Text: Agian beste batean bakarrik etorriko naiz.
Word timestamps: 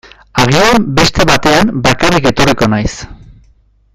Agian 0.43 0.85
beste 0.99 1.27
batean 1.31 1.71
bakarrik 1.89 2.29
etorriko 2.31 2.73
naiz. 2.75 2.91